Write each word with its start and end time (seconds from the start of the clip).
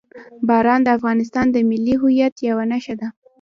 باران 0.47 0.81
د 0.83 0.87
افغانستان 0.97 1.45
د 1.51 1.57
ملي 1.69 1.95
هویت 2.01 2.35
یوه 2.49 2.63
نښه 2.71 2.95
ده. 2.99 3.07